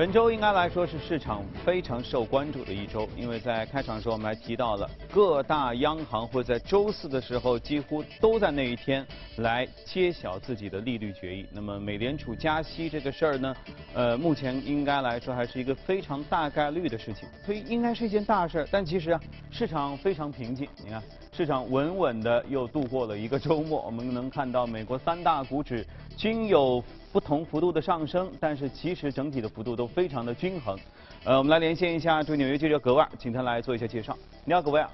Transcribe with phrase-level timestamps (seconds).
[0.00, 11.44] 本周应该来说是市场非常受关注的一周，因为在开场的时候我们还提到了各大央行会在周四的时候几乎都在那一天来揭晓自己的利率决议。
[11.52, 13.54] 那么美联储加息这个事儿呢，
[13.92, 18.68] 呃，目前应该来说还是一个非常大概率的事情，所以应该是一件大事儿。
[18.70, 23.82] 但其实啊，市场非常平静，你看市场稳稳的又度过了一个周末。
[23.82, 25.86] 我们能看到美国三大股指
[26.16, 26.82] 均有。
[27.12, 30.78] 不同幅度的上升，但是其实整体的幅度都非常的均衡。
[31.24, 34.16] 呃，我们来连线一下驻纽约记者格瓦，请他来做一下介绍。
[34.44, 34.88] 你好，格瓦。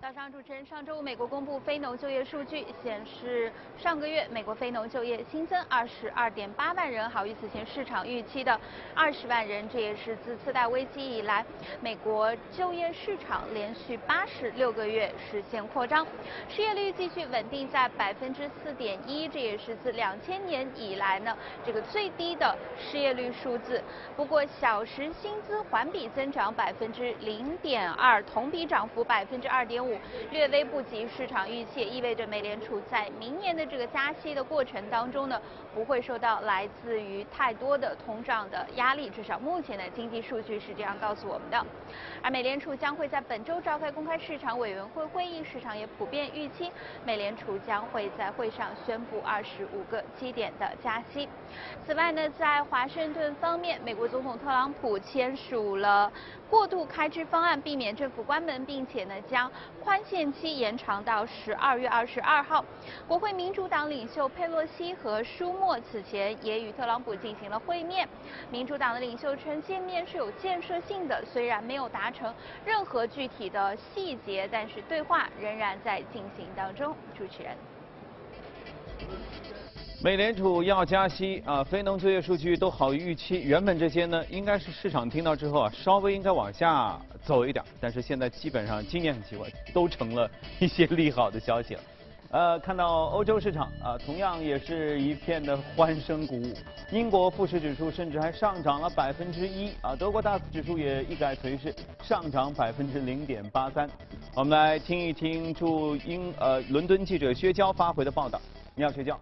[0.00, 8.58] 早上，主持人，上周五美国公布非农就业数据显示，上个月美国非农就业新增二十二点八万人，好于此前市场预期的
[8.94, 9.68] 二十万人。
[9.68, 11.44] 这也是自次贷危机以来，
[11.82, 16.06] 美国就业市场连续八十六个月实现扩张，
[16.48, 23.84] 失业率继续稳定在百分之四点一，这也是自两千年以来呢这个最低的失业率数字。
[24.16, 29.89] 不过，小时薪资环比增长百分之零点二，同比涨幅百分之二点五。
[30.30, 35.40] 略微不及市场预期，意味着美联储在明年的这个加息的过程当中呢，
[35.74, 41.64] 不会受到来自于太多的通胀的压力，至少目前的经济数据是这样告诉我们的。
[42.22, 46.70] 而美联储将会在本周召开公开市场委员会会议，市场也普遍预期
[47.04, 51.28] 美联储将会在会上宣布二十五个基点的加息。
[51.86, 56.12] 此外呢，在华盛顿方面，美国总统特朗普签署了
[56.48, 59.50] 过度开支方案，避免政府关门，并且呢将
[59.82, 62.64] 宽限期延长到十二月二十二号。
[63.08, 68.08] 国会民主党领袖佩洛西和舒默此前也与特朗普进行了会面。
[68.50, 76.94] 民主党的领袖称见面是有建设性的，虽然没有达成任何具体的细节，但是对话仍然在进行当中。
[77.16, 77.56] 主持人。
[80.02, 83.42] 美联储要加息啊，非农就业数据都好于预期。
[83.42, 87.62] 原本这些呢，应该是市场听到之后啊，稍微应该往下走一点。
[87.78, 91.80] 但是现在基本上今年很奇怪，都成了一些利好的消息了。
[92.32, 96.54] 呃，看到欧洲市场啊，同样也是一片的欢声鼓舞。
[96.90, 103.86] 英国富时指数甚至还上涨了百分之一啊，德国 DAX 指数也一改颓势，上涨百分之零点八三。
[104.34, 108.40] 我们来听一听驻英呃伦敦记者薛娇发回的报道。
[108.74, 109.20] 你好，薛娇。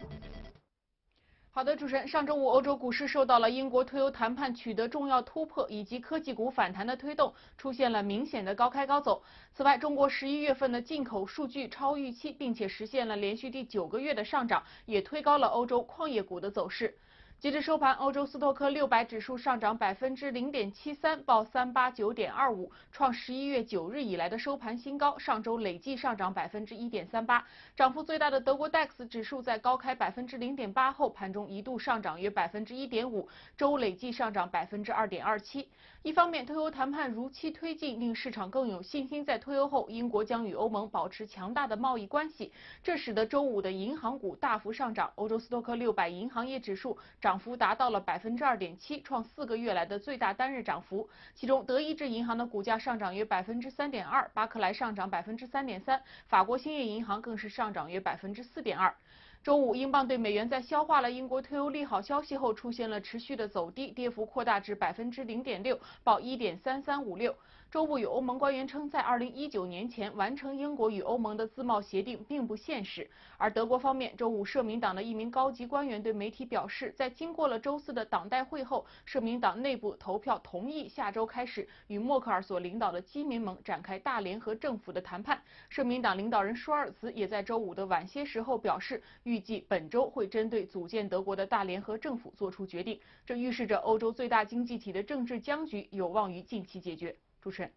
[1.58, 9.20] 好的，主持人，上周五欧洲股市受到了英国脱欧谈判取得重要突破以及科技股反弹的推动，出现了明显的高开高走。
[9.52, 16.96] 此外，中国十一月份的进口数据超预期，并且实现了连续第九个月的上涨，也推高了欧洲矿业股的走势。
[17.40, 25.16] 截至收盘，欧洲斯托克六百指数上涨百分之零点七三，报三八九点二五，创十一月九日以来的收盘新高。
[25.20, 27.46] 上周累计上涨百分之一点三八，
[27.76, 35.68] 涨幅最大的德国 DAX 指数在高开百分之零点八后，盘中一度上涨约百分之一点五，周累计上涨百分之二点二七。
[36.02, 45.10] 一方面，脱欧谈判如期推进，令市场更有信心，在脱欧后，英国将与欧盟保持强大的贸易关系，这使得周五的银行股大幅上涨。
[45.16, 47.38] 欧洲斯托克六百银行业指数涨。
[47.38, 51.08] 幅达到了百分之二点七，创四个月来的最大单日涨幅。
[51.34, 58.94] 其中，德意志银行的股价上涨约百分之三点二，巴克莱上涨百分之三点三，法国兴业银行更是上涨约百分之四点二。
[59.42, 67.34] 周五，英镑对美元在消化了英国脱欧利好消息后，出现了持续的走低，跌幅扩大至百分之零点六，报一点三三五六。
[67.70, 73.06] 周五，有欧盟官员称，在2019年前完成英国与欧盟的自贸协定并不现实。
[73.36, 85.38] 而德国方面，周五社民党的一名高级官员对媒体表示，在经过了周四的党代会后，社民党内部投票同意下周开始与默克尔所领导的基民盟展开大联合政府的谈判。
[85.68, 92.98] 社民党领导人舒尔茨也在周五的晚些时候表示，预计本周会针对组建德国的大联合政府做出决定。
[93.26, 97.14] 这预示着欧洲最大经济体的政治僵局有望于近期解决。
[97.48, 97.70] 主持人，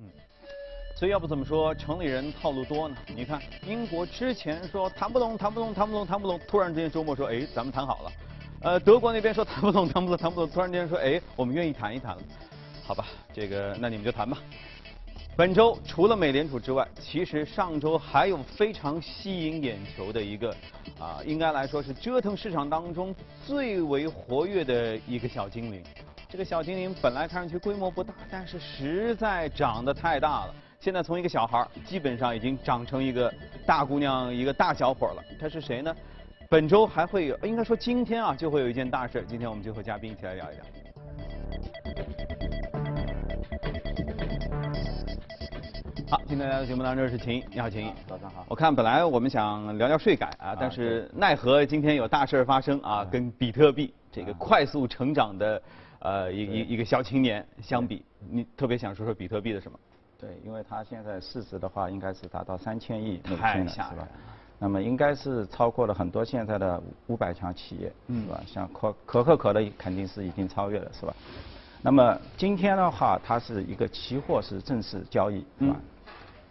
[0.00, 0.10] 嗯，
[0.96, 2.96] 所以要不怎么说城里人套路多呢？
[3.14, 8.12] 你看英国之前说谈不拢，谈不拢，谈不拢，谈不拢，突然之间周末说，哎，咱们谈好了。
[8.62, 12.22] 呃，德国那边说谈不拢，谈不拢，谈不拢，突然之间说，哎，我们愿意谈一谈了。
[12.82, 14.36] 好吧，这个那你们就谈吧。
[15.36, 20.50] 本周除了美联储之外，其实上周还有非常吸引眼球的一个
[20.98, 23.14] 啊，应该来说是折腾市场当中
[23.46, 25.80] 最为活跃的一个小精灵。
[26.32, 30.54] 这个小精灵本来看上去规模不大，但是实在长得太大了。
[30.80, 33.30] 现在从一个小孩基本上已经长成一个
[33.66, 35.22] 大姑娘、一个大小伙了。
[35.38, 35.94] 他是谁呢？
[36.48, 39.22] 本周还会有，应该说今天啊就会有一件大事。
[39.28, 40.64] 今天我们就和嘉宾一起来聊一聊。
[46.08, 48.46] 好，今天来到节目当中是秦毅，你好秦毅，早上好。
[48.48, 55.60] 我看本来我们想聊聊税改啊，但是奈何今天有大事发生啊，跟比特币这个快速成长的
[56.02, 59.78] 呃，一一一个小青年相比，你特别想说说比特币的什么？
[60.18, 64.08] 对，因为它现在市值的话，应该是达到三千亿美太金了，是吧？
[64.58, 68.40] 那么应该是超过了很多现在的五百强企业，是吧？
[68.46, 71.14] 像可可口可乐肯定是已经超越了，是吧？
[71.82, 75.80] 那么今天的话，它是一个期货是正式交易，是吧？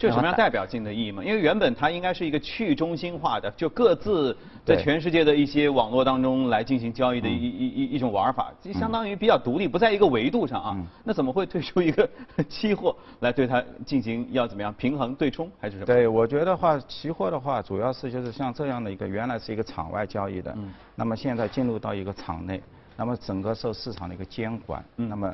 [0.02, 1.24] 这有什么样代表性的意义吗？
[1.24, 10.76] 因为原本它应该是一个去中心化的，就各自在全世界的一些网络当中来进行交易的一一一一种玩法，就相当于比较独立，不在一个维度上啊。
[11.04, 12.10] 那怎么会推出一个
[12.50, 15.86] 期货来对它进行要怎么样平衡对冲还是什么？
[15.86, 20.58] 对，我觉得话，期货的话，主要是就是像这样的一个，原来是一个场外交易的，
[20.96, 22.60] 那么现在进入到一个场内，
[22.98, 25.32] 那么整个受市场的一个监管，那么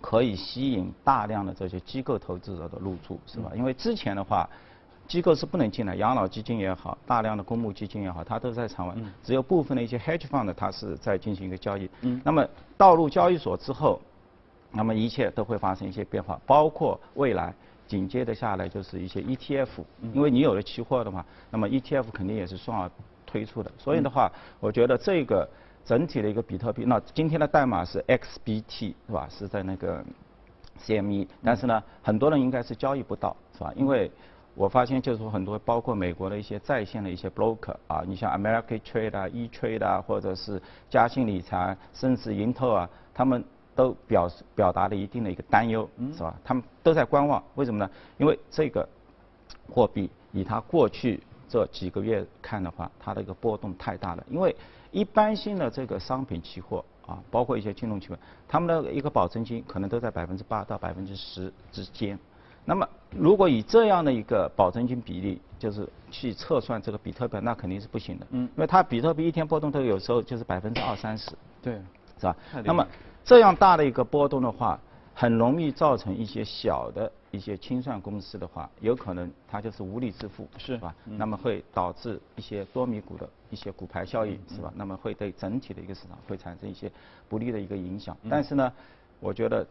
[0.00, 3.52] 可以吸引大量的这些机构投资者的入驻，是吧？
[3.54, 4.48] 因为之前的话。
[5.08, 11.88] 机构是不能进来，养老基金也好，大量的公募基金也好，它都在场外，只有部分的一些 hedge fund 它是在进行一个交易。
[12.22, 12.46] 那么
[12.76, 13.98] 到入交易所之后，
[14.70, 17.54] 那么一切都会发生一些变化，包括未来
[17.86, 19.68] 紧接着下来就是一些 ETF，
[20.12, 22.90] 因为你有了期货的话，那么 ETF 肯定也是双而
[23.24, 23.72] 推出的。
[23.78, 24.30] 所以的话，
[24.60, 25.48] 我觉得这个
[25.88, 29.26] 整体的一个比特币，那今天的代码是 XBT 是吧？
[29.30, 30.04] 是在那个
[30.84, 33.72] CME，但是呢，很多人应该是交易不到是吧？
[33.74, 34.10] 因为
[34.54, 43.42] 我发现就是说很多包括美国的一些在线的一些 broker 啊，你像 American Trade 啊、E Trade 啊，或者是嘉信理财，甚至盈透啊，他们
[43.74, 46.34] 都表示表达了一定的一个担忧，是吧？
[46.44, 47.90] 他们都在观望，为什么呢？
[48.18, 48.86] 因为这个
[49.72, 51.18] 货币以它过去
[51.48, 54.22] 这几个月看的话，它的一个波动太大了。
[54.28, 54.54] 因为
[54.98, 58.18] 一般性的这个商品期货啊，包括一些金融期货，
[58.48, 62.18] 他们的一个保证金可能都在百分之八到百分之十之间。
[62.64, 68.26] 那么，如果以这样的一个保证金比例，就是去测算这个比特币，那肯定是不行的。
[68.30, 68.42] 嗯。
[68.56, 71.30] 因为它比特币一天波动都有时候就是百分之二三十。
[71.62, 71.74] 对，
[72.18, 72.36] 是吧？
[72.64, 72.84] 那么
[73.24, 74.78] 这样大的一个波动的话，
[75.14, 80.94] 很容易造成一些小的一些清算公司的话，有可能它就是无力支付，是吧？
[81.06, 84.72] 嗯那么会导致一些多米股的一些股牌效嗯应，是吧？
[84.76, 86.90] 那么会对整体的一个市场会产生一些
[87.28, 88.16] 不利的一个影响。
[88.22, 88.72] 嗯但是呢，
[89.20, 89.66] 我觉得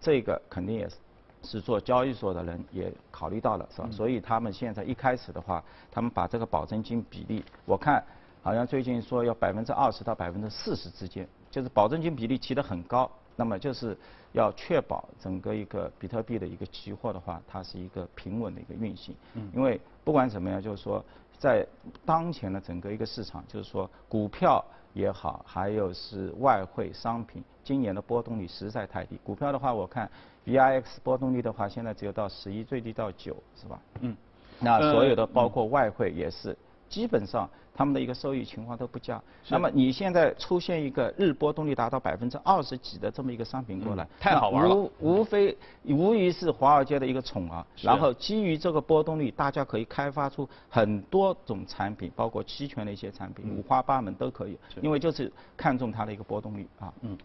[0.00, 0.96] 这个肯定也是。
[1.42, 3.88] 是做交易所的人也考虑到了，是吧？
[3.92, 5.62] 所以他们现在一开始的话，
[5.92, 8.02] 他们把这个保证金比例，我看
[8.42, 13.96] 好像最近说要百分之二十到百分之四十之间，就是保证金比例提得很高，那么就是
[14.32, 19.14] 要确保整个一个比特币的一个期货的话，它是一个平稳的一个运行。
[19.34, 19.48] 嗯。
[19.54, 21.04] 因为不管怎么样，就是说
[21.38, 21.66] 在
[22.04, 29.18] 当前的整个一个市场，就是说股票也好，还有是外汇、商品，今年的波动率实在太低。
[29.22, 30.10] 股票的话，我看
[30.46, 33.78] VIX 波动率的话，现在只有到十一，最低到九，是吧？
[34.00, 34.16] 嗯。
[34.58, 36.56] 那所有的呃包括外汇也是，
[36.88, 39.20] 基本上他们的一个收益情况都不佳。
[39.48, 47.64] 那么你现在出现一个日波动率达到百分之二十几的这么一个商品过来，嗯太好玩了无无非无疑是华尔街的一个宠儿。
[47.76, 54.56] 是然后基于这个波动率，大家可以开发出很多种产品，包括期权的一些产品，五花八门都可以。
[54.80, 56.92] 因为就是看中它的一个波动率啊。
[57.02, 57.18] 嗯，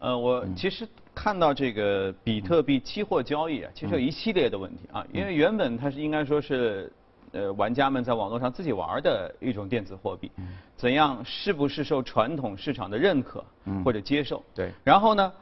[0.00, 6.92] 呃，我其实看到这个比特币期货交易啊，其实有一系列的问题啊，因为原本它是应该说是。
[7.34, 10.30] 呃，玩家们在网络上自己玩的一种电子货币，
[10.76, 13.44] 怎样是不是受传统市场的认可
[13.84, 14.40] 或者接受？
[14.54, 15.32] 对然后呢，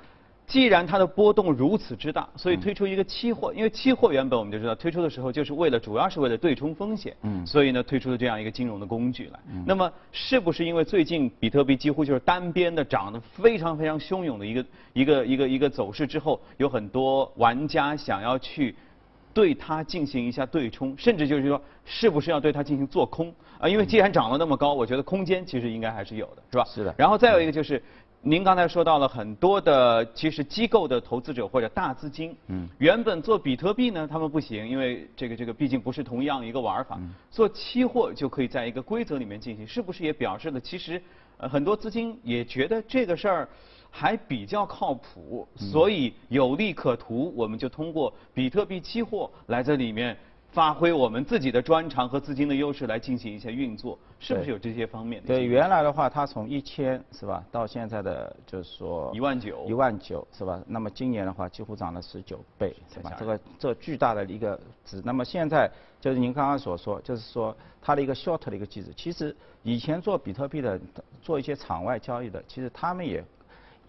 [0.47, 9.39] 既然它的波动如此之大，所以推出一个期货，因为期货原本我们就知道推出的时候就是为了主要是为了对冲风险，嗯所以呢推出了这样一个金融的工具来。
[9.67, 18.75] 那么是不是因为最近比特币几乎就是单边的涨得非常非常汹涌的一个一个一个一个走势之后，有很多玩家想要去。
[19.35, 23.69] 对它进行一下对冲，甚至就是说，是不是要对它进行做空啊？
[23.69, 26.65] 因为既然涨了那么高，我觉得空间其实应该还是有的，是吧？
[26.65, 27.83] 是的然后再有一个就是，
[28.21, 37.01] 您刚才说到了很多的，其实机构的投资者或者大资金，嗯原本做比特币呢，他们不行，因为这个这个毕竟不是同样一个玩法。
[37.31, 41.03] 做期货就可以在一个规则里面进行，是不是也表示了其实
[41.39, 43.49] 呃很多资金也觉得这个事儿。
[43.95, 50.17] 还比较靠谱，所以有利可图，我们就通过比特币期货来在里面
[50.51, 55.29] 发挥我们自己的专长和资金的优势来进行一些运作，是不是有这些方面的？
[55.29, 60.59] 对，原来的话，它从一千是吧，到现在的就是说一万九一万九是吧？
[60.67, 63.13] 那么今年的话，几乎涨了十九倍是吧？
[63.19, 65.03] 这个这巨大的一个值。
[65.05, 65.71] 那么现在
[66.01, 68.91] 就是您刚刚所说，就是说它的一个 short 的一个机制。
[68.97, 70.81] 其实以前做比特币的，
[71.23, 73.25] 做一些场外交易的，其实他们也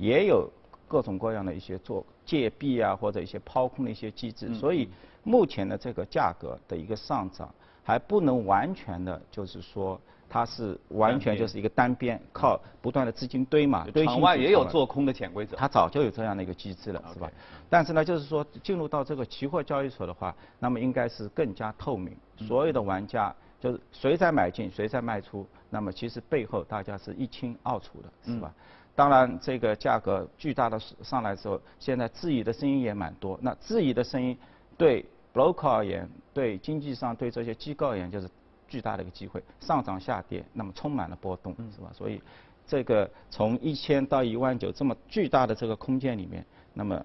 [0.03, 0.49] 也有
[0.87, 4.47] 各种各样的一些做借币啊，或者一些抛空的一些机制。
[4.49, 4.89] 嗯所以
[5.23, 7.49] 目前的这个价格的一个上涨，
[7.83, 17.31] 还不能完全的，就是说它是完全就是一个单边，靠不断的资金堆嘛，堆场外也有做空的潜规则，它早就有这样的一个机制了，是吧？
[17.69, 28.53] 但是呢，就是说进入到这个期货交易所的话，那么应该是更加透明，所有的玩家就是谁在买进，谁在卖出，那么其实背后大家是一清二楚的，是吧？
[28.95, 33.39] 当然，这个价格巨大的上来之后，现在质疑的声音也蛮多。
[33.41, 34.37] 那质疑的声音，
[34.77, 38.29] 对 broker 而言，对经济上，对这些机构而言，就是
[38.67, 39.41] 巨大的一个机会。
[39.59, 41.89] 上涨下跌，那么充满了波动，是吧？
[41.91, 42.21] 所以，
[42.67, 46.45] 这个从一千到一万九这么巨大的这个空间里面，
[46.75, 47.03] 那么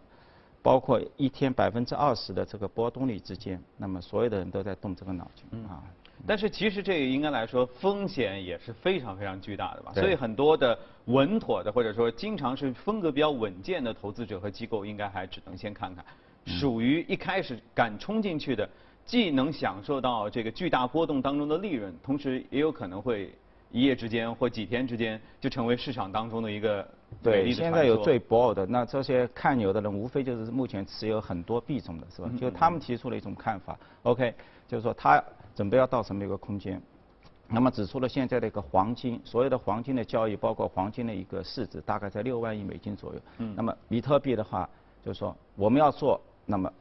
[0.60, 5.82] 包括一天百分之二十的这个波动率之间，那么所有的人都在动这个脑筋啊。
[6.26, 16.04] 但是其实这个应该来说风险也是非常非常巨大的吧，所以很多的稳妥的或者说经常是风格比较稳健的投资者和机构应该还只能先看看，
[16.44, 18.68] 属于一开始敢冲进去的，
[19.06, 23.32] 既能享受到这个巨大波动当中的利润，同时也有可能会
[23.70, 26.86] 一夜之间或几天之间就成为市场当中的一个
[27.22, 32.30] 对，现在有最博的那这些看牛的人，无非就是目前持有很多币种的是吧？
[32.38, 34.34] 就他们提出了一种看法，OK，
[34.66, 35.22] 就是说他。
[35.58, 36.80] 准备要到什么一个空间？
[37.48, 43.20] 那么指出了现在的一个黄金，所有的黄金的交易，包括黄金的一个市值，大概在六万亿美金左右。
[43.38, 43.54] 嗯。
[43.56, 44.70] 那么比特币的话，
[45.04, 46.72] 就是说我们要做，那么。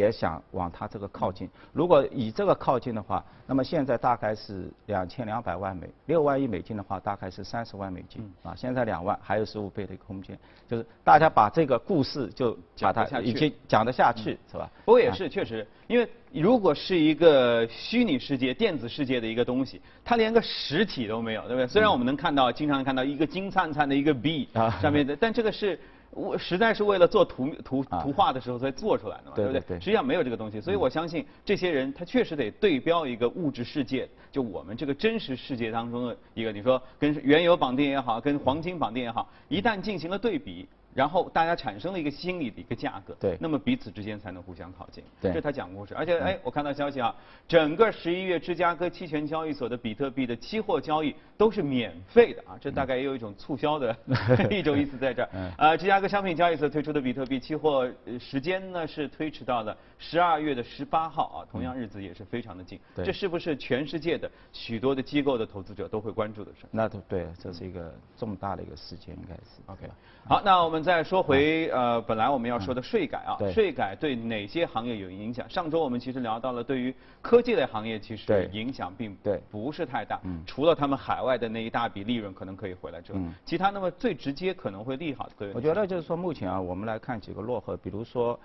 [0.00, 1.48] 也想往它这个靠近。
[1.72, 8.54] 如果以这个靠近的话，那么现在大概是两千两百万美，六万亿美金的话，大概是三十万美金啊。
[8.56, 10.38] 现在两万，还有十五倍的一个空间。
[10.66, 14.70] 就是大家把这个故事就把它已经讲得下去，是吧？
[14.84, 21.66] 不过也是确实，因为如果是一个虚拟世界、电子世界的一个东西，它连个实体都没有，对不对？
[21.66, 24.48] 虽然我们能看到，经常看到一个金灿灿的一个币
[24.80, 25.78] 上面的，但这个是。
[26.12, 29.78] 我实在是为了做图图图画的时候才做出来的嘛，对不对？
[29.78, 40.66] 实际上没有这个东西，所以我相信这些人他确实得对标一个物质世界，就我们这个真实世界当中的一个，你说跟原油绑定也好，跟黄金绑定也好，一旦进行了对比。
[40.94, 45.02] 然后大家产生了一个心理的一个价格，对，那么彼此之间才能互相靠近。
[45.20, 45.94] 对，这是他讲故事。
[45.94, 47.14] 而且，哎，我看到消息啊，
[47.46, 53.96] 整个十一月芝加哥期权交易所的比特币的期货交易都是免费的啊，这大概也有一种促销的
[54.50, 55.52] 一种意思在这儿。
[55.56, 62.78] 呃，芝加哥商品交易所推出的比特币期货时间呢是推迟到了十二月的十八号啊，同样日子也是非常的近。
[62.96, 66.66] 对，这是不是全世界的许多的机构的投资者都会关注的事？
[66.70, 69.60] 那都对，这是一个重大的一个事件，应该是。
[69.66, 69.88] OK，
[70.24, 75.48] 好，那我们再说回呃，本来我们要说的税改啊，税改对哪些行业有影响？
[75.48, 79.16] 上周我们其实聊到了，对于科技类行业其实影响并
[79.50, 85.50] 不是太大，除了他们海外的那一大笔利润可能可以回来之外，其他那么最直接可能会利好的。
[85.54, 88.38] 我觉得就是说目前啊，我们来看几个落后，比如说。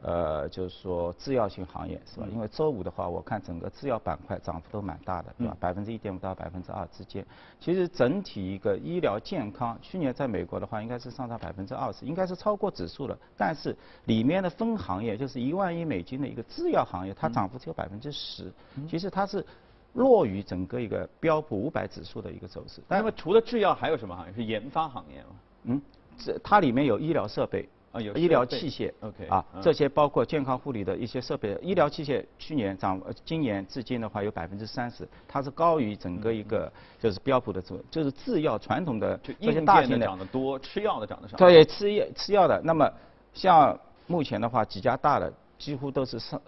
[0.00, 2.26] 呃，就是说制药型行业是吧？
[2.32, 5.56] 因为周五的话，我看整个制药板块涨幅都蛮大的，对吧？
[5.58, 7.26] 百分之一点五到百分之二之间。
[7.58, 13.18] 其实整体一个医疗健康，去年在美国的话，应该是上涨百分之二十，应该是超过指数了。
[13.36, 18.52] 但是里面的分行业，就是一万亿美金的一个制药行业，它涨幅只有百分之十。
[18.88, 19.44] 其实它是
[19.92, 22.80] 弱于整个一个标普五百指数的一个走势。
[22.86, 25.28] 那么除了制药，还有什么行业是研发行业吗？
[25.64, 25.82] 嗯，
[26.16, 27.68] 这它里面有医疗设备。
[27.90, 41.36] 啊，有医疗器械，OK，啊，这些包括健康护理的一些设备，医疗器械去年涨，今年至今的话有百分之三十，它是高于整个一个就是标普的这，就是制药传统的这些大型的涨得多，吃药的涨得少。
[41.38, 42.90] 对，吃药吃药的，那么
[43.32, 46.40] 像目前的话几家大的几乎都是上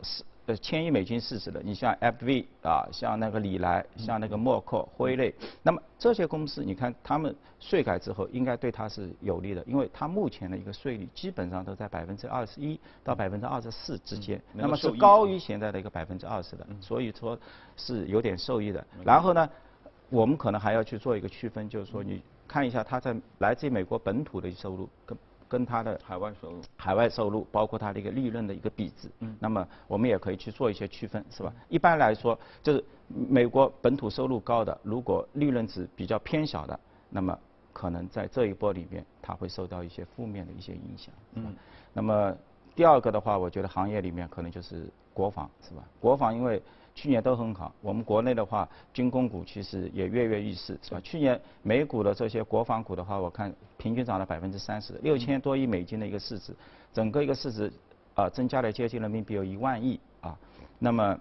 [0.55, 0.61] 是。
[0.61, 17.39] 千亿美金市值的，你像 FV 啊，像那个李来，像那个默克、辉瑞，那么这些公司，你看他们税改之后，应该对它是有利的，因为它目前的一个税率基本上都在百分之二十一到百分之二十四之间，那么是高于现在的一个百分之二十的，所以说
[17.77, 18.85] 是有点受益的。
[19.05, 19.49] 然后呢，
[20.09, 25.17] 我们可能还要去做一个区分，就是说你看一下它在来自于美国本土的收入跟。
[25.51, 31.53] 跟它的海外收入，海外收入包括它的一个利润的一个比值，嗯，那么我们也可以去做一些区分，是吧？
[31.69, 36.79] 一般来说，就是美国本土收入高的，如果利润值比较偏小的，
[37.09, 37.37] 那么
[37.73, 41.53] 可能在这一波里面，它会受到一些负面的一些影响，嗯。
[41.93, 42.33] 那么
[42.77, 45.83] 第二个的话，我觉得行业里面可能就是国防，是吧？
[45.99, 46.63] 国防因为。
[46.95, 51.01] 去年都很好，我们国内的话，军工股其实也跃跃欲试，是吧？
[51.03, 56.55] 去年美股的这些国防股的话，我看平均涨了百分之三十，六千多亿美金的一个市值，
[56.93, 57.73] 整个一个市值
[58.15, 60.37] 啊增加了接近人民币有一万亿啊。
[60.79, 61.19] 那么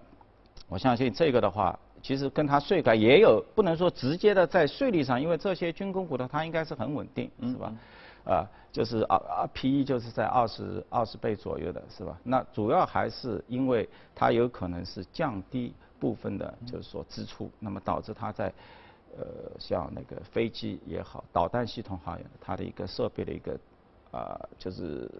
[0.68, 7.72] 我相信这个的话，其实跟它税改也有不能说直接的在税率上，因为这些军工股的它应该是很稳定，是吧？
[8.24, 12.18] 啊，就是啊啊，P E 就是在二十二十倍左右的是吧？
[12.22, 18.52] 那主要还是因为它有可能是降低部分的，就是说支出，那么导致它在
[19.18, 19.24] 呃，
[19.58, 23.58] 像那个飞机也好，导弹系统好，它的一个设备的一个
[24.12, 25.10] 啊，就是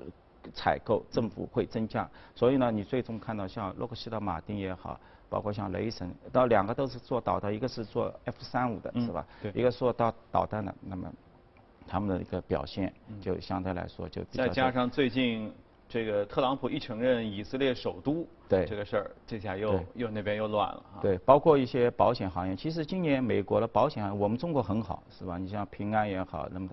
[0.55, 2.09] 采购，政府会增加。
[2.35, 9.27] 所以呢，你最终看到像洛克希德马丁也好，包括像雷神，到两个都是做导弹，一个是做 F 三五的，是吧？
[9.43, 9.51] 对。
[9.53, 11.13] 一个做到导弹的，那么
[11.91, 14.47] 他们的一个表现就相对来说就比较。
[14.47, 15.53] 再加上最近。
[15.93, 21.03] 这个特朗普一承认以色列首都对这个事儿，这下又又那边又乱了啊。
[21.03, 25.37] 对，包括一些保险行业，其实今年美国的保险行业，我们中国很好，是吧？
[25.37, 26.69] 你像平安也好，那么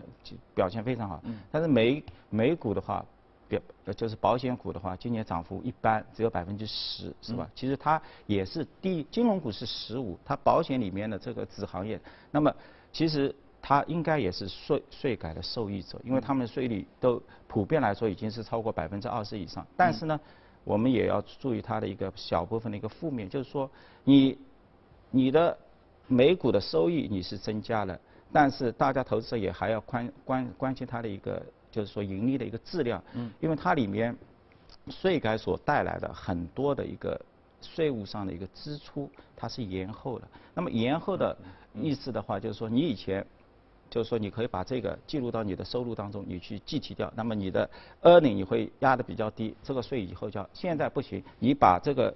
[0.54, 1.20] 表现非常好。
[1.24, 1.40] 嗯。
[1.52, 3.04] 但是美美股的话，
[3.48, 3.60] 表
[3.96, 7.50] 就是保险股的话，今年涨幅一般，只有百分之十，是吧？
[7.56, 12.54] 其实它也是第，金融股是十五，它保险里面的这个子行业，那么
[12.92, 13.34] 其实。
[13.68, 19.68] 它应该也是税税改的受益者，因为他们的税率都普遍来说已经是超过百分之二十以上。
[19.76, 20.18] 但是呢，
[20.64, 23.70] 我们也要注意它的一个小部分的一个负面，就是说
[24.06, 24.38] 你
[25.12, 25.58] 你的
[26.08, 28.00] 每股的收益你是增加了，
[28.32, 34.16] 但是大家投资者也还要关关关心它的一个就是说盈利的一个质量，嗯，因为它里面
[34.88, 37.20] 税改所带来的很多的一个
[37.60, 40.28] 税务上的一个支出，它是延后的。
[40.54, 41.38] 那么延后的
[41.74, 43.28] 意思的话，就是说你以前
[43.90, 47.70] 就是说，你可以把这个记录到你的收入当中，你去计提掉，那么你的
[48.02, 50.48] earning 你会压的比较低，这个税以后交。
[50.54, 52.14] 现在不行，你把这个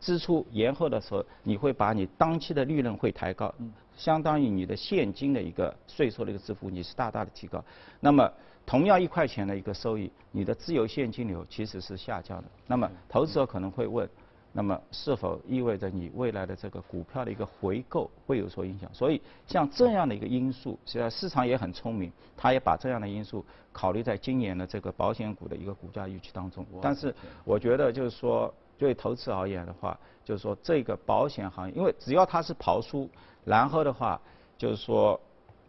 [0.00, 3.54] 支出延后的时候，你会把你当期的利润会抬高，
[3.96, 7.64] 相当于你的现金的一个税收的一个支付，你是大大的提高。
[8.00, 8.32] 那么
[8.64, 12.48] 同样一块钱的一个收益，你的自由现金流其实是下降的。
[12.66, 14.08] 那么投资者可能会问。
[14.52, 18.92] 那么是否意味着你未来的这个股票的一个回购会有所影响？
[18.92, 26.66] 所以像这样的一个因素，实际上市场也很聪明，它也把这样的因素考虑在今年的这个保险股的一个股价预期当中。
[26.82, 27.14] 但是
[27.44, 33.08] 我觉得就是说，对投资而言的话，就是说这个保险行业，因为只要它是刨出，
[33.44, 34.20] 然后的话
[34.58, 35.20] 就是说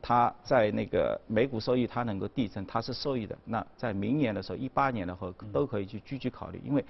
[0.02, 3.38] 它在那个每股收益它能够递增，它是受益的。
[3.46, 6.84] 那在明年的时候，一八年的时候都可以去积极考虑，因为。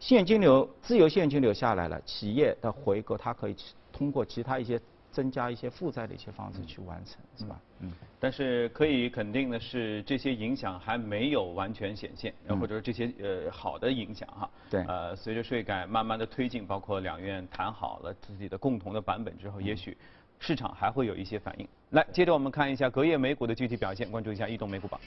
[0.00, 3.56] 现金流自由现金流下来了，企业的回购它可以
[3.92, 4.80] 通过其他一些
[5.10, 7.60] 增加一些负债的一些方式去完成，是吧？
[7.80, 7.92] 嗯。
[8.20, 14.50] 但是可以肯定的是，这些影响还没有完全显现，或者说这些呃好的影响哈。
[14.70, 14.84] 对。
[14.84, 19.96] 呃，随着税改慢慢的推进，包括两院谈好了自己的共同的版本之后，也许
[20.38, 21.66] 市场还会有一些反应。
[21.90, 25.00] 来，接着我们看一下隔夜美股的具体表现，关注一下异动美股榜。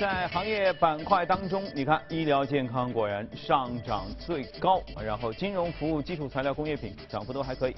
[0.00, 7.76] 在行业板块当中，你看医疗健康果然上涨最高，然后金融服务、基础材料、工业品涨幅都还可以。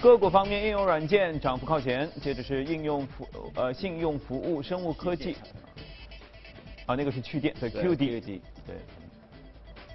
[0.00, 5.36] 个股方面，应用软件涨幅靠前，接着是应用服呃信用服务、生物科技。
[6.86, 8.20] 啊，那个是趣电，对 QD。
[8.20, 8.76] 对。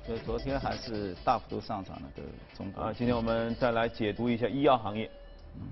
[0.05, 2.23] 所以昨天还是大幅度上涨的，对
[2.55, 2.83] 中国。
[2.83, 5.11] 啊，今天我们再来解读一下医药行业。
[5.57, 5.67] 嗯。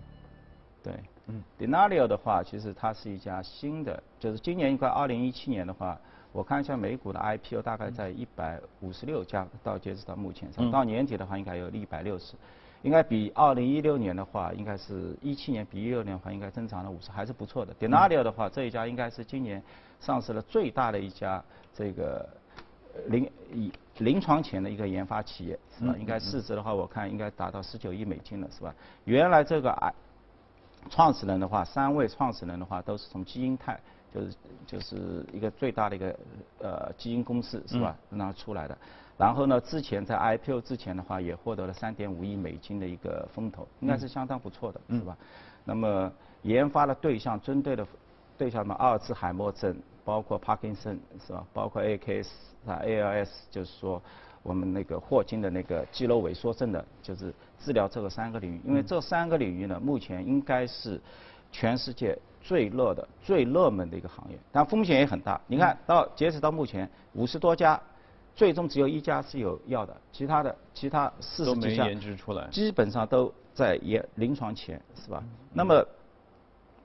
[0.83, 0.93] 对。
[1.29, 5.97] 嗯，Denario 的话，其实它是一家新的，就是今年应该二零一七年的话，
[6.31, 12.33] 我看一下美股的 IPO 大概在一百五十六家，到截止到目前，到年底的话应该有一百六十，
[12.81, 17.73] 应该比二零一六年的话，应该是一七年比一六年的话应该增长了五十，还是不错的。
[17.75, 19.61] Denario 的话，这一家应该是今年
[19.99, 22.27] 上市了最大的一家这个
[23.07, 25.95] 临以临床前的一个研发企业，是吧？
[25.99, 28.73] 应该市值的话，我看应该达到十九亿美金了，是吧？
[29.05, 29.93] 原来这个 I
[30.89, 33.79] 创始人的话，三位创始人的话都是从基因泰，
[34.13, 34.33] 就是
[34.65, 36.15] 就是一个最大的一个
[36.59, 37.95] 呃基因公司是吧？
[38.09, 38.77] 那出来的。
[39.17, 45.17] 然后呢，之前在 IPO 之前的话，也获得了三点五亿美金的一个风投，应该是相当不错的，是吧？
[45.65, 46.11] 那么
[46.43, 47.85] 研发的对象针对的
[48.37, 51.45] 对象嘛，阿尔茨海默症，包括帕金森是吧？
[51.53, 52.29] 包括 AKS
[52.65, 54.01] 啊 ALS，就是说。
[54.43, 60.99] 我们那个霍金的那个肌肉萎缩症的，就是治疗这个三个领域，因为这三个领域呢，目前应该是
[61.51, 65.39] 全世界最热的、最热门的一个行业，但风险也很大。
[65.47, 67.79] 你看到截止到目前，五十多家，
[68.35, 75.21] 最终只有一家是有药的，其他的其他四十几家研制出来，基本上都在研临床前，是吧？
[75.53, 75.85] 那么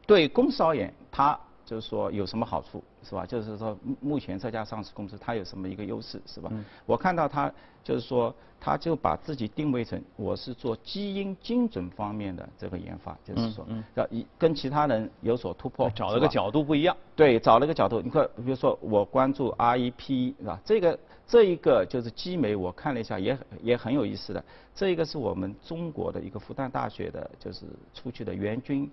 [0.07, 3.27] 对公司而言，它就是说有什么好处是吧？
[3.27, 6.51] 就是说目前这家上市公司它有什么一个优势是吧？
[6.87, 16.97] 我看到它就是说，它就把自己定位成我是做基因精准方面的这个研发，就是说要一跟其他人有所突破，找了个角度不一样。
[17.15, 18.01] 对，找了个角度。
[18.01, 20.59] 你看，比如说我关注 REP 是吧？
[20.65, 24.43] 这个这一个就是基酶，我看了一下也也很有意思的。
[24.75, 28.91] 这一个是我们中国的一个复旦大学的，就是出去的袁军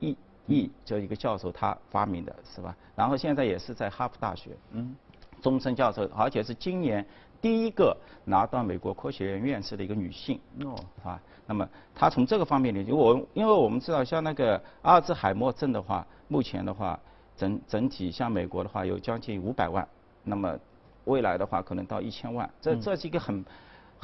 [0.00, 0.16] 一。
[0.46, 2.76] E 就一个教授他发明的是吧？
[2.94, 4.94] 然后现在也是在哈佛大学，嗯，
[5.42, 7.04] 终身教授，而且是今年
[7.40, 11.20] 第一个拿到美国科学院院士的一个女性，哦，是吧？
[11.46, 16.98] 那么她从这个方面呢，就我因为我们知道，像那个阿尔兹海默症的话，目前的话，
[17.36, 19.86] 整整体像美国的话有将近五百万，
[20.24, 20.58] 那么
[21.04, 23.44] 未来的话可能到一千万，这这是一个很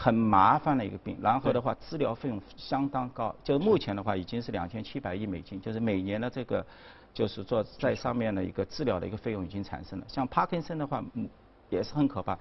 [0.02, 6.66] 很麻烦的一个病，然后的话治疗费用相当高，就目前的话已经是两千七百亿美金，就是每年的这个
[7.14, 10.04] 就是做在上面的一个治疗的一个费用已经产生了。
[10.08, 11.28] 像帕金森的话，嗯，
[11.70, 12.36] 也是很可怕。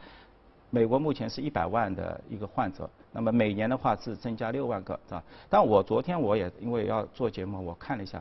[0.72, 5.24] 美国目前是一百万的一个患者，那么每年的话是增加六万个，是吧？
[5.48, 8.20] 但我昨天我也因为要做节目，我看了一下，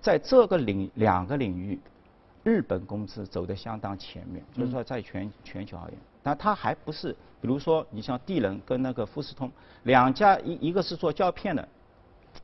[0.00, 1.78] 在这个领两个领域，
[2.42, 9.50] 日本公司走得相当前面，就是说在全全球而言，但它还不是，比如说你像地能跟那个富士通
[9.82, 11.68] 两家，一一个是做胶片的。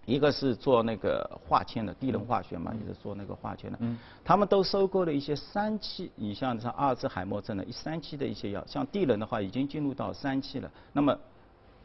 [0.04, 3.78] 一个是做那个化纤的，地能化学嘛，也是做那个化纤的。
[3.80, 3.96] 嗯。
[4.24, 10.68] 他们都收购了一些三期，你像像阿尔兹海默症的一三期的一些药，像地能的话已经进入到三期了。
[10.92, 11.16] 那么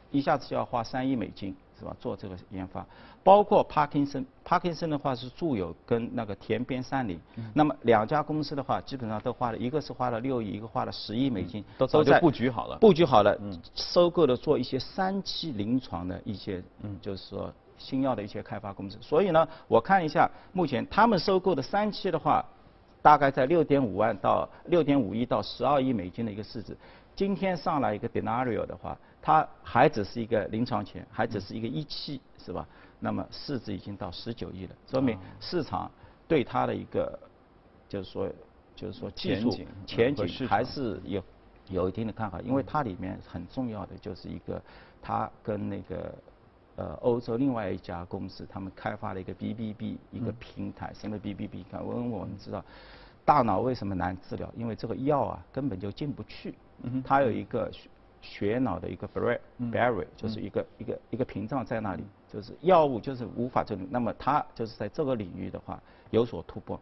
[0.09, 1.95] 一下子就要花三亿美金，是吧？
[1.99, 2.85] 做这个研发，
[3.23, 7.19] 包括帕金森，帕金森的话是住友跟那个田边三菱。
[7.35, 7.51] 嗯。
[7.55, 12.77] 那么两家公司的话，基本上都花了，一个是花了六亿，一个花了十亿美金，都早就布局好了。
[12.77, 13.59] 布局好了，嗯。
[13.73, 17.51] 收购了做一些三期临床的一些，嗯，就是说。
[17.77, 22.45] 新药的一些开发公司，所以呢，我看一下目前他们收购的三期的话，
[23.01, 26.77] 大概在六点五万到六点五亿到十二亿美金的一个市值。
[27.15, 32.67] 今天上来一个 Denario 的话，它还只是一个临床前，还只是一个一期，是吧？
[32.99, 35.89] 那么市值已经到十九亿了，说明市场
[36.27, 37.17] 对它的一个
[37.87, 38.29] 就是说
[38.75, 39.51] 就是说技术
[39.85, 41.23] 前景还是有
[41.69, 44.61] 有一定的看法，因为它里面很重要的就是一个
[45.01, 46.13] 它跟那个。
[46.77, 51.65] 呃，欧洲另外一家公司，他们开发了一个 BBB 一个平台，什么 BBB？
[51.69, 52.63] 看，问我们知道，
[53.25, 54.49] 大脑为什么难治疗？
[54.55, 56.55] 因为这个药啊根本就进不去，
[57.03, 57.69] 它有一个
[58.21, 59.07] 血血脑的一个
[59.71, 63.87] barrier，就是一个一个一个屏障在那里，就是药物就是无法证明。
[63.91, 66.79] 那么它就是在这个领域的话有所突破，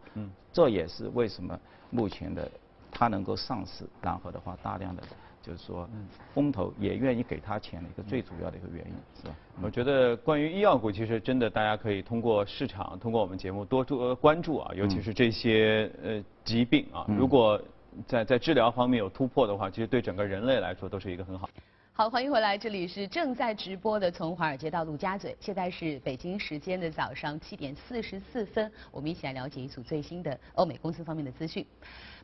[0.51, 2.49] 这也是为什么目前的
[2.91, 5.03] 它能够上市，然后的话大量的。
[5.41, 5.89] 就是说，
[6.33, 9.33] 风投也愿意给他钱的一个最主要的一个原因，是吧？
[9.61, 17.59] 我觉得关于医药股，其实真的大家可以通过市场，通过我们节目多注关注啊，尤其是这些呃疾病啊，如果
[18.07, 21.49] 在在治疗方面有突破的话，其实对整个人类来说都是一个很好。
[21.91, 31.65] 好，欢迎回来，这里是正在直播的从华尔街到陆家嘴，现在是北京时间的早上七点四十四分，我们一起来了解一组最新的欧美公司方面的资讯。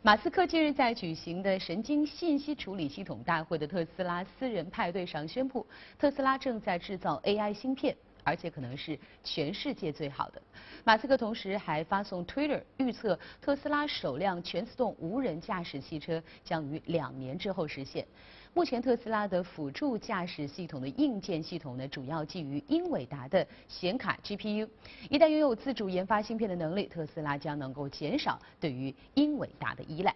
[0.01, 5.65] 马斯克近日在举行的神经信息处理系统大会的特斯拉私人派对上宣布，
[5.99, 7.93] 特斯拉正在制造 AI 芯片，
[8.25, 10.41] 而且可能是全世界最好的。
[10.83, 18.05] 马斯克同时还发送 Twitter 预测，特斯拉首辆全自动无人驾驶汽车将于两年之后实现。
[18.53, 24.67] 目前特斯拉的辅助驾驶系统的硬件系统呢，主要基于英伟达的显卡 GPU。
[25.09, 30.15] 一旦拥有自主研发芯片的能力，特斯拉将能够减少对于英伟达的依赖。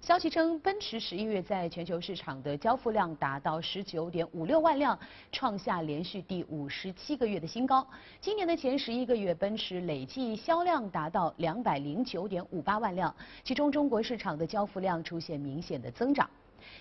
[0.00, 4.96] 消息称，奔驰十一月在全球市场的交付量达到十九点五六万辆，
[5.32, 7.84] 创下连续第五十七个月的新高。
[8.20, 16.28] 今年的前十一个月，奔驰累计销量达到两百零九点五八万辆，其中中国市场的交付量出现明显的增长。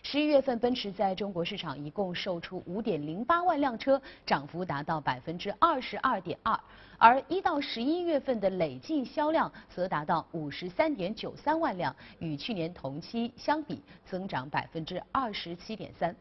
[0.03, 6.59] 十一月份，奔驰在中国市场一共售出五点零八万辆车，涨幅达到百分之二十二点二，
[6.97, 16.15] 而一到十一月份的累计销量则达到五十三点九三万辆，与去年同期相比增长百分之二十七点三。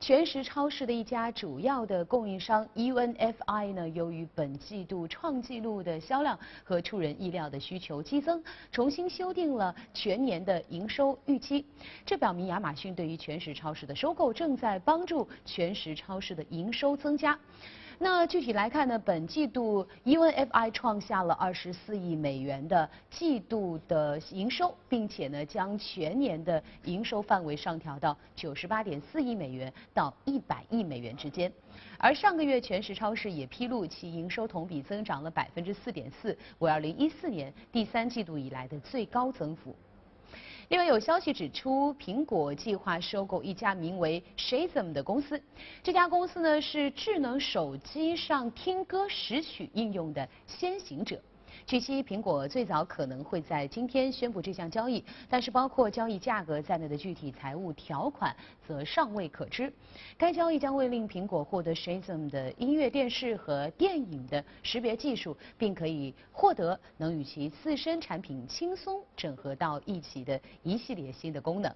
[0.00, 11.66] 全食超市的一家主要的供应商 UNFI 呢，由于本季度创纪录的销量和出人意料的需求激增，重新修订了全年的营收预期。
[12.06, 17.36] 这表明亚马逊对于全食超市的收购正在帮助全食超市的营收增加。
[18.00, 31.52] 那具体来看呢，本季度 UNFI 创下了二十四亿美元的季度的营收，并且呢将全年的营收范围上调到九十八点四亿美元到一百亿美元之间。
[31.98, 39.74] 而上个月全食超市也披露其营收同比增长了百分之四点四，为二零一四年第三季度以来的最高增幅。
[40.68, 45.42] 另外有消息指出，苹果计划收购一家名为 Shazam 的公司。
[45.82, 51.18] 这家公司呢是智能手机上听歌识曲应用的先行者。
[51.68, 58.34] 据悉，苹果最早可能会在今天宣布这项交易，但是包括交易价格在内的具体财务条款
[58.66, 59.70] 则尚未可知。
[60.16, 71.70] 该交易将会令苹果获得 Shazam 的音乐、电视和电影的识别技术，并可以获得能与其自身产品轻松整合到一起的一系列新的功能。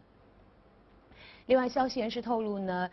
[1.48, 2.90] 另外，消息人士透露呢。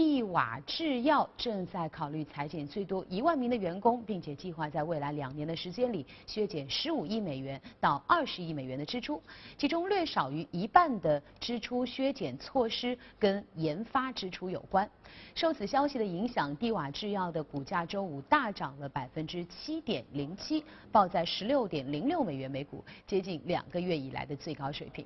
[0.00, 9.22] 地瓦制药正在考虑裁减最多一万名的员工，并且计划在未来两年的时间里削减十五亿美元到二十亿美元的支出，
[9.58, 14.88] 其中略少于一半的支出削减措施跟研发支出有关。
[15.34, 25.04] 受此消息的影响，地瓦制药的股价周五大涨了百分之七点零七，报在十六点零六美元每股，接近两个月以来的最高水平。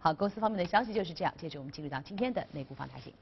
[0.00, 1.32] 好，公司方面的消息就是这样。
[1.38, 3.12] 接着我们进入到今天的内部放大镜。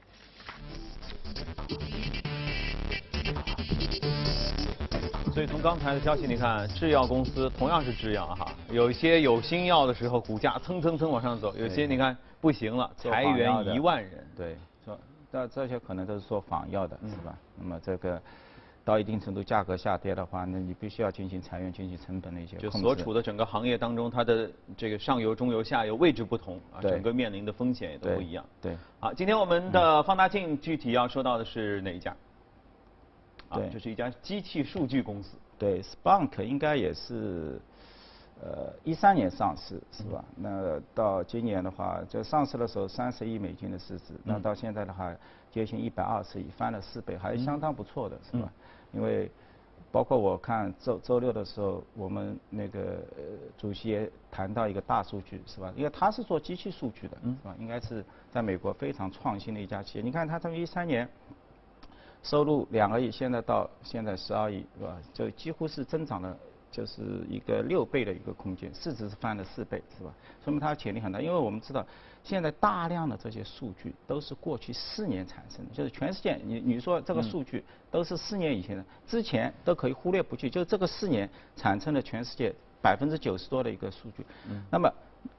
[5.33, 14.25] 所以从刚才的消息，你看制药公司同样是制药哈，有一些有新药的时候股价蹭蹭蹭往上走，有些你看不行了，裁员一万人。
[14.37, 14.97] 对，说
[15.31, 17.37] 那这些可能都是做仿药的，是吧？
[17.57, 18.21] 那么这个。
[18.85, 28.45] 到一定程度价格下跌的话，那你必须要进行裁员、进行成本的一些就所处的整个行业当中，它的这个上游、中游、下游位置不同啊，整个面临的风险也都不一样。
[28.61, 28.77] 对。
[28.99, 32.15] 好，今天我们的放大镜具体要说到的是哪一家？
[33.51, 35.35] 对，这是一家机器数据公司。
[35.57, 37.59] 对，Splunk 应该也是，
[38.39, 40.23] 呃，一三年上市是吧？
[40.35, 45.11] 那到今年的话，就上市的时候三十亿美金的市值，那到现在的话
[45.49, 48.51] 接近一百二十亿，翻了四倍，还是相当不错的，是吧？
[48.91, 49.29] 因为
[49.91, 53.03] 包括我看周周六的时候，我们那个
[53.57, 55.71] 主席也谈到一个大数据，是吧？
[55.75, 57.55] 因为他是做机器数据的，是吧？
[57.59, 60.03] 应该是在美国非常创新的一家企业。
[60.03, 61.07] 你看他从一三年
[62.23, 64.97] 收入两个亿，现在到现在十二亿，是吧？
[65.13, 66.37] 就几乎是增长了。
[66.71, 70.13] 就是一个六倍的一个空间，市值是翻了四倍，是吧？
[70.43, 71.21] 说明它的潜力很大。
[71.21, 71.85] 因为我们知道，
[72.25, 84.25] 现在大量的这些数据都是过去四年产生的，就是全世界，你你说这个数据都是四年以前的，之前都可以忽略不计，就这个四年产生了全世界百分之九十多的一个数据。
[84.71, 84.91] 那么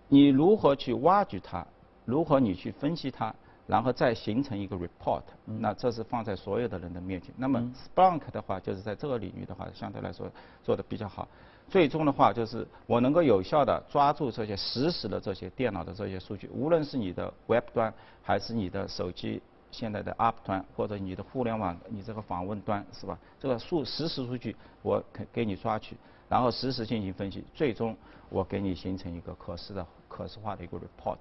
[0.09, 1.67] 你如何去挖掘它？
[2.05, 3.35] 如何你去分析它？
[3.67, 7.35] 然后再形成一个 report，那这是放在所有的人的面前。
[7.37, 10.31] 那么 Splunk 的话，就是在这个领域的话，相对来说
[10.63, 11.27] 做的比较好。
[11.69, 23.19] 最终的话，就是我能够有效的抓住这些实时的这些电脑的这些数据，无论是你的 web 端，还是你的手机现在的 app 端，或者你的互联网你这个访问端，是吧？
[23.41, 25.97] 这个数实时数据我给给你抓取，
[26.29, 27.97] 然后实时进行分析，最终
[28.29, 31.19] 我给你形成一个可视的、可视化的一个 report。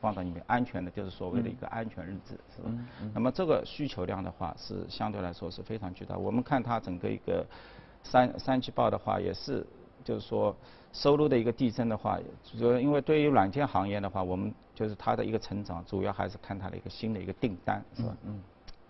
[0.00, 2.70] 放到里面，安全的，就是所谓的一个安全日志，是吧？
[3.14, 6.16] 那么这个需求量的话，是相对来说是非常巨大。
[6.16, 7.44] 我们看它整个一个
[8.02, 9.66] 三三季报的话，也是
[10.04, 10.54] 就是说
[10.92, 18.16] 收入的一个递增的话，主要因为对于软件行业的话，我们就是它的一个成长，主要还是看它的一个新的一个订单，是吧？
[18.24, 18.40] 嗯。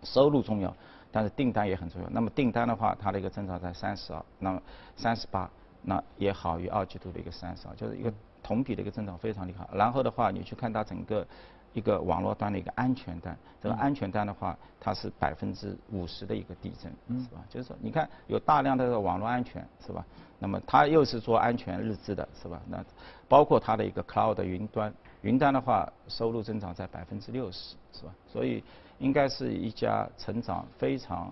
[0.05, 0.73] 收入重要，
[1.11, 2.09] 但是订单也很重要。
[2.11, 4.62] 那么订单的话，它的一个增长在三十二，那么
[4.94, 5.51] 三十八，
[5.83, 8.12] 那也好于二季度的一个三十二，就是一个。
[8.48, 11.26] 同比的一个增长非常厉害，然后的话，你去看它整个
[11.74, 16.90] 一个网络端的一个安全端，这个安全端的话，它是百分之五十的一个递增，
[17.22, 17.44] 是吧？
[17.50, 20.02] 就是说，你看有大量的网络安全，是吧？
[20.38, 22.58] 那么它又是做安全日志的，是吧？
[22.70, 22.82] 那
[23.28, 28.14] 包括它的一个 cloud 云端，云端的话收入增长在百分之六十，是吧？
[28.26, 28.64] 所以
[28.98, 31.30] 应该是一家成长非常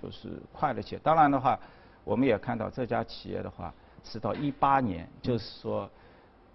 [0.00, 1.00] 就是快的企业。
[1.02, 1.58] 当然的话，
[2.04, 5.90] 我们也看到这家企业的话是到一八年，就是说。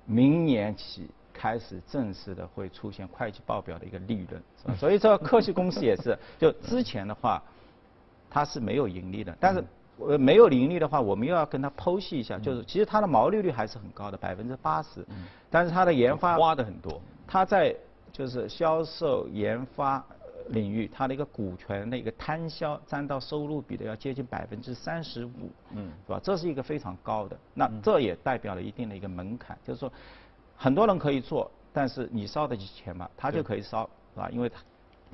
[0.08, 4.74] 明年起开始正式的会出现会计报表的一个利润，是吧？
[4.76, 7.39] 所以这个科技公司也是， 就之前的话，
[8.30, 9.63] 它是没有盈利的，但是
[10.00, 15.06] 呃没有盈利的话，我们又要跟它剖析一下，就是其实它的毛利率还是很高的，百分之八十，
[15.52, 17.76] 但是它的研发花的很多，它在
[18.12, 20.04] 就是销售研发。
[20.50, 26.20] 领域，它的一个股权的一个摊销占到收入比的要接近百分之三十五，嗯，是吧？
[26.24, 29.92] 这是一个非常高的，那这也代表了一定的一个门槛，就是说，
[30.56, 34.30] 很多人可以做，但是你烧得起钱嘛，他就可以烧，是吧？
[34.32, 34.60] 因为他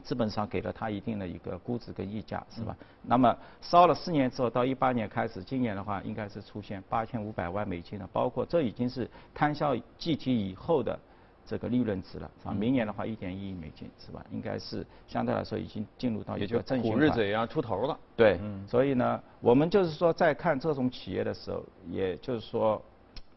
[0.03, 2.75] 资本上给了他一定的一个估值跟溢价，是吧？
[3.03, 10.99] 那么烧了四年之后，到一八年开始，今年的话应该是出现八千五百万美金了，包括这已经是摊销计提以后的。
[11.45, 14.25] 这个利润值了，啊，明年的话一点一亿美金是吧？
[14.31, 16.99] 应该是相对来说已经进入到一个正循环。
[16.99, 17.99] 苦日子也要出头了。
[18.15, 22.81] 对，所以呢，我们就是说在看这种企业的时候，也就是说，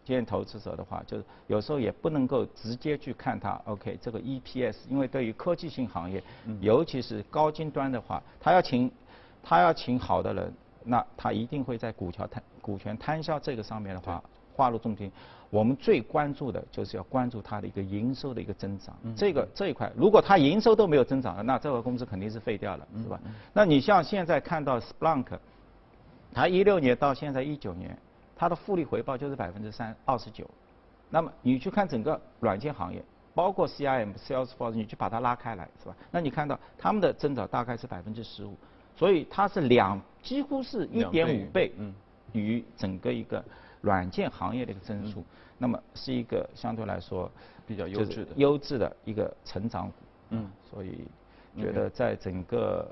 [0.05, 3.61] 建议投资者的话，就是有时候也不能够直接去看它。
[3.65, 6.23] OK，这个 EPS，因为对于科技性行业，
[6.61, 8.89] 尤其是高精端的话，他要请
[9.43, 14.23] 他要请好的人，那他一定会在股权摊股权摊销这个上面的话
[14.57, 15.13] 划入重点。
[15.49, 23.21] 我们最关注的就是要关注它的一个营收的一个增长，这个这一块，如果它营收都没有增长，那这个公司肯定是废掉了，是吧？
[23.53, 25.39] 那你像现在看到 Splunk，
[26.33, 27.97] 它一六年到现在一九年，
[28.35, 30.45] 它的复利回报就是百分之三二十九，
[31.11, 33.01] 那么你去看整个软件行业，
[33.33, 35.95] 包括 CRM、Salesforce，你去把它拉开来，是吧？
[36.11, 38.57] 那你看到他们的增长大概是百分之十五，
[38.97, 41.95] 所以它是两，几乎是一点五倍，嗯，
[42.33, 43.43] 与整个一个
[43.81, 45.25] 软件行业的一个增速，
[45.59, 47.31] 那么是一个相对来说
[47.67, 48.33] 比较优质的。
[48.37, 49.95] 优质的一个成长股，
[50.31, 51.07] 嗯，所以
[51.57, 52.89] 觉得在整个。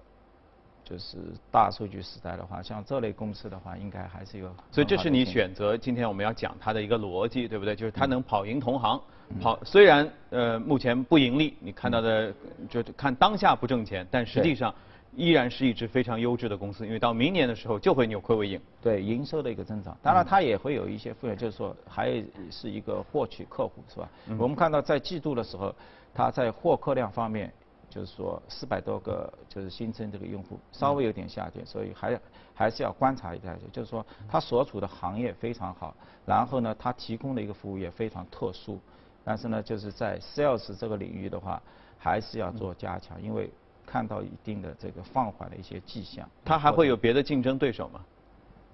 [0.87, 1.17] 就是
[1.51, 4.55] 大数据时代的话，像这类公司的话，应该还是有。
[4.71, 7.75] 所以这是你选择今天我们要讲它的一个逻辑，对不对？
[7.75, 9.01] 就是它能跑赢同行，
[9.41, 12.31] 跑虽然呃目前不盈利，你看到的
[12.69, 14.75] 就看当下不挣钱，但实际上
[15.17, 18.61] 依然是一支非常优质的公司，因为到明年的时候就会扭亏为盈。
[18.83, 22.11] 对营收的一个增长，当然它也会有一些风险，就是说还
[22.51, 24.09] 是一个获取客户，是吧？
[24.39, 25.75] 我们看到在季度的时候，
[26.13, 27.53] 它在获客量方面。
[27.91, 32.21] 就是说四百多个就是新增这个用户稍微有点下跌，所以还
[32.53, 33.57] 还是要观察一下。
[33.71, 35.95] 就是说它所处的行业非常好，
[36.27, 38.81] 然后呢它提供的一个服务也非常特殊，
[39.23, 41.63] 但是呢就是在 sales 这个领域的话
[41.97, 43.49] 还是要做加强，因为
[43.87, 46.29] 看到一定的这个放缓的一些迹象。
[46.45, 48.01] 它还会有别的竞争对手吗？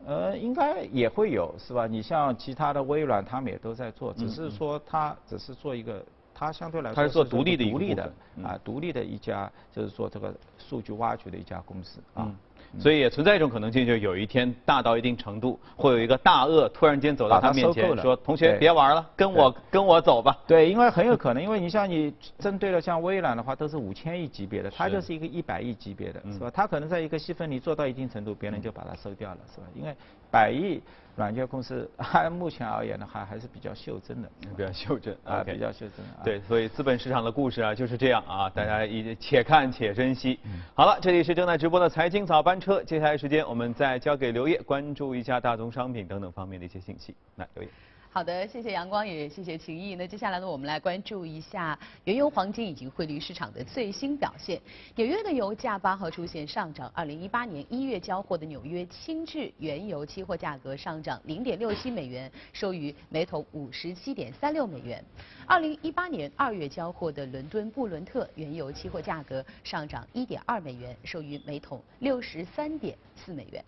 [0.06, 1.86] 呃，应该也会有，是吧？
[1.86, 6.04] 你像其他的微软，他们也都在做，只是说它只是做一个。
[6.32, 8.10] 它相对来说，它是做独立的独立的
[8.42, 12.32] 啊，独立的一家，就是做这个数据挖掘的一家公司啊。
[12.78, 26.50] 所以也存在一种可能性，就有一天大到一定程度，会有一个大鳄突然间走到他面前说：“同学别玩了，跟我跟我走吧。”对，因为很有可能，因为你像你针对了像微软的话，都是五千亿级别的，它就是一个一百亿级别的，是吧？
[26.52, 29.66] 它可能在一个细分里做到一定程度，别人就把它收掉了，是吧？
[29.74, 29.94] 因为
[30.30, 30.80] 百亿
[31.16, 36.04] 软件公司，按目前而言的话，还是比较袖珍的，比较袖珍啊，比较袖珍。
[36.24, 40.38] 对，所以资本市场的故事啊就是这样啊，大家一且看且珍惜。
[40.74, 43.46] 好了，这里是正在直播的财经早班车，接下来时间。
[43.46, 47.14] 我们再交给刘烨，关注一下大宗商品等等方面的一些信息。
[47.36, 47.68] 来，刘烨。
[48.12, 49.94] 好的，谢谢阳光，也谢谢秦毅。
[49.94, 54.60] 那接下来呢，我们来关注一下原油、黄金以及汇率市场的最新表现。
[54.96, 65.04] 纽约的油价八号出现上涨，二零一八年一月交货的纽约轻质原油期货价格上涨零点六七美元，收于每桶五十七点三六美元。
[65.46, 73.64] 二零一八年二月交货的伦敦布伦特原油期货价格上涨一点二美元，收于每桶六十三点四美元。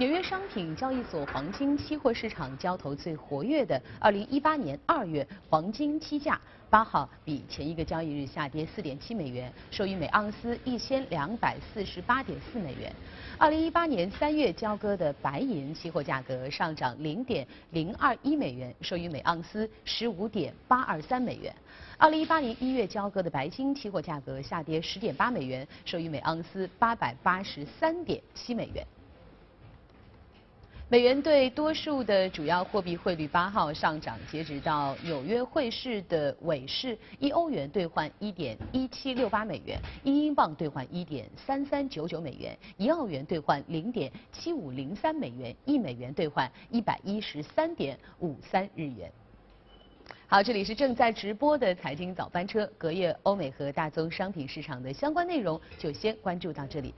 [0.00, 12.90] 纽约商品交易所黄金期货市场交投最活跃的2018年2月黄金期价，八号比前一个交易日下跌4.7美元，收于每盎司1248.4美元。
[13.38, 21.54] 2018年3月交割的白银期货价格上涨0.021美元，收于每盎司15.823美元。
[21.98, 28.82] 2018年1月交割的白金期货价格下跌10.8美元，收于每盎司883.7美元。
[30.90, 49.08] 美元对多数的主要货币汇率八号上涨，截止到纽约汇市的尾市，一欧元兑换一点一七六八美元，一英镑兑换一点三三九九美元，一澳元兑换零点七五零三美元，一美元兑换一百一十三点五三日元。
[50.26, 56.88] 好，这里是正在直播的财经早班车，隔夜欧美和大宗商品市场的相关内容就先关注到这里，